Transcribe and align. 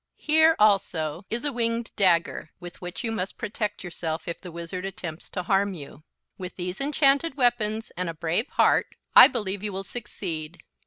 Here, 0.17 0.55
also, 0.57 1.27
is 1.29 1.45
a 1.45 1.51
winged 1.53 1.91
dagger, 1.95 2.49
with 2.59 2.81
which 2.81 3.03
you 3.03 3.11
must 3.11 3.37
protect 3.37 3.83
yourself 3.83 4.27
if 4.27 4.41
the 4.41 4.51
Wizard 4.51 4.83
attempts 4.83 5.29
to 5.29 5.43
harm 5.43 5.75
you. 5.75 6.01
With 6.39 6.55
these 6.55 6.81
enchanted 6.81 7.37
weapons 7.37 7.91
and 7.95 8.09
a 8.09 8.15
brave 8.15 8.47
heart 8.49 8.95
I 9.15 9.27
believe 9.27 9.61
you 9.61 9.71
will 9.71 9.83
succeed. 9.83 10.63